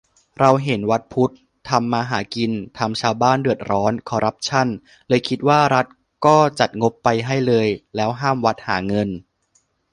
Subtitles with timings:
[0.39, 1.31] เราเห็นวัดพุทธ
[1.69, 4.67] ทำมาหากิน ทำชาวบ้านเดือดร้อน คอรัปชั่น
[5.07, 5.85] เลยคิดว่า รัฐ
[6.25, 9.09] ก็จัดงบไปให้เลย แล้วห้ามวัดหาเงิน